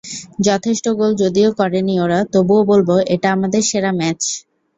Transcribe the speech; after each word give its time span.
যথেষ্ট 0.47 0.85
গোল 0.99 1.11
যদিও 1.23 1.49
করেনি 1.59 1.95
ওরা, 1.99 2.19
তবুও 2.33 2.61
বলব 2.71 2.89
এটা 3.13 3.27
আমাদের 3.31 3.61
সেরা 3.69 3.91
ম্যাচ। 3.99 4.21